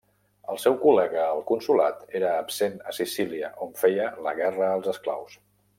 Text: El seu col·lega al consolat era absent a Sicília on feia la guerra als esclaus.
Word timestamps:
El 0.53 0.59
seu 0.61 0.77
col·lega 0.85 1.19
al 1.33 1.41
consolat 1.51 2.01
era 2.21 2.33
absent 2.45 2.81
a 2.93 2.97
Sicília 3.01 3.53
on 3.67 3.79
feia 3.83 4.13
la 4.29 4.35
guerra 4.41 4.71
als 4.75 4.95
esclaus. 4.97 5.37